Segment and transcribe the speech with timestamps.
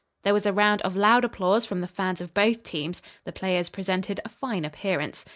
[0.23, 3.03] There was a round of loud applause from the fans of both teams.
[3.23, 5.23] The players presented a fine appearance.